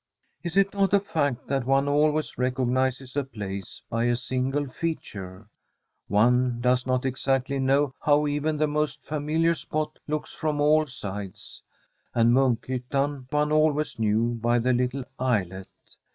Is 0.41 0.57
it 0.57 0.73
not 0.73 0.95
a 0.95 0.99
fact 0.99 1.45
that 1.45 1.67
one 1.67 1.87
always 1.87 2.35
recognises 2.35 3.15
a 3.15 3.23
place 3.23 3.83
by 3.87 4.05
a 4.05 4.15
single 4.15 4.65
feature? 4.67 5.47
One 6.07 6.59
does 6.59 6.85
HQt 6.85 7.05
exactly 7.05 7.57
#W« 7.59 7.59
s 7.59 7.67
SWEDISH 7.67 7.67
HOMESTEAD 7.67 7.67
know 7.67 7.93
how 8.03 8.25
even 8.27 8.57
the 8.57 8.65
most 8.65 9.03
familiar 9.03 9.53
spot 9.53 9.99
looks 10.07 10.33
from 10.33 10.57
tU 10.57 10.87
sides. 10.87 11.61
And 12.15 12.33
Munkhyttan 12.33 13.31
one 13.31 13.51
always 13.51 13.99
knew 13.99 14.29
by 14.41 14.57
the 14.57 14.73
little 14.73 15.03
islet. 15.19 15.69